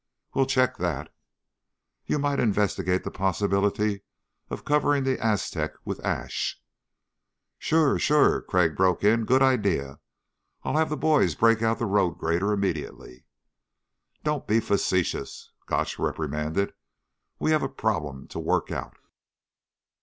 "We'll 0.33 0.47
check 0.47 0.77
that." 0.77 1.13
"You 2.07 2.17
might 2.17 2.39
investigate 2.39 3.03
the 3.03 3.11
possibility 3.11 4.01
of 4.49 4.65
covering 4.65 5.03
the 5.03 5.23
Aztec 5.23 5.73
with 5.85 6.03
ash." 6.03 6.59
"Sure... 7.59 7.99
sure," 7.99 8.41
Crag 8.41 8.75
broke 8.75 9.03
in. 9.03 9.25
"Good 9.25 9.43
idea. 9.43 9.99
I'll 10.63 10.75
have 10.75 10.89
the 10.89 10.97
boys 10.97 11.35
break 11.35 11.61
out 11.61 11.77
the 11.77 11.85
road 11.85 12.13
grader 12.17 12.51
immediately." 12.51 13.25
"Don't 14.23 14.47
be 14.47 14.59
facetious," 14.59 15.51
Gotch 15.67 15.99
reprimanded. 15.99 16.73
"We 17.37 17.51
have 17.51 17.61
a 17.61 17.69
problem 17.69 18.27
to 18.29 18.39
work 18.39 18.71
out." 18.71 18.97